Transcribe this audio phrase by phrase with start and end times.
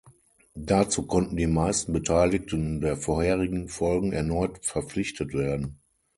[0.55, 5.77] Dazu konnten die meisten Beteiligten der vorherigen Folgen erneut verpflichtet werden.